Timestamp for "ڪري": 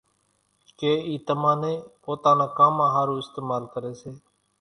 3.73-3.91